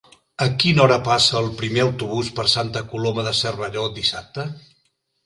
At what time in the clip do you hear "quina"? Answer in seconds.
0.61-0.81